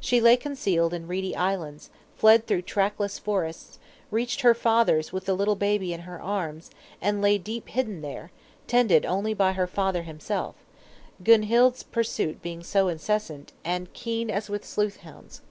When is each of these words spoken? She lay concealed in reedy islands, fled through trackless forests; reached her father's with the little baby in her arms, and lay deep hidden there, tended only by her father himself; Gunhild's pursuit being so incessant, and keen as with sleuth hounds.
She 0.00 0.22
lay 0.22 0.38
concealed 0.38 0.94
in 0.94 1.06
reedy 1.06 1.36
islands, 1.36 1.90
fled 2.16 2.46
through 2.46 2.62
trackless 2.62 3.18
forests; 3.18 3.78
reached 4.10 4.40
her 4.40 4.54
father's 4.54 5.12
with 5.12 5.26
the 5.26 5.34
little 5.36 5.54
baby 5.54 5.92
in 5.92 6.00
her 6.08 6.18
arms, 6.18 6.70
and 6.98 7.20
lay 7.20 7.36
deep 7.36 7.68
hidden 7.68 8.00
there, 8.00 8.32
tended 8.66 9.04
only 9.04 9.34
by 9.34 9.52
her 9.52 9.66
father 9.66 10.00
himself; 10.04 10.54
Gunhild's 11.22 11.82
pursuit 11.82 12.40
being 12.40 12.62
so 12.62 12.88
incessant, 12.88 13.52
and 13.62 13.92
keen 13.92 14.30
as 14.30 14.48
with 14.48 14.64
sleuth 14.64 14.96
hounds. 15.00 15.42